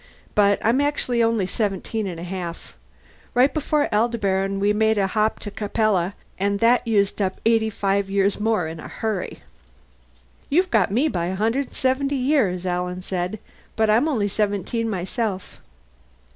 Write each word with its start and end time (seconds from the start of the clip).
But 0.33 0.57
I'm 0.63 0.81
actually 0.81 1.21
only 1.21 1.45
seventeen 1.45 2.07
and 2.07 2.19
a 2.19 2.23
half. 2.23 2.75
Right 3.35 3.53
before 3.53 3.87
Aldebaran 3.93 4.59
we 4.59 4.73
made 4.73 4.97
a 4.97 5.05
hop 5.05 5.37
to 5.41 5.51
Capella, 5.51 6.15
and 6.39 6.59
that 6.59 6.87
used 6.87 7.21
up 7.21 7.39
85 7.45 8.09
years 8.09 8.39
more 8.39 8.67
in 8.67 8.79
a 8.79 8.87
hurry." 8.87 9.41
"You've 10.49 10.71
got 10.71 10.89
me 10.89 11.07
by 11.07 11.27
170 11.27 12.15
years," 12.15 12.65
Alan 12.65 13.03
said. 13.03 13.37
"But 13.75 13.91
I'm 13.91 14.07
only 14.07 14.27
seventeen 14.27 14.89
myself." 14.89 15.61